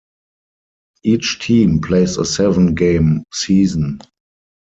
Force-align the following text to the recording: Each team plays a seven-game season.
Each 1.03 1.37
team 1.39 1.79
plays 1.79 2.17
a 2.17 2.25
seven-game 2.25 3.23
season. 3.31 4.01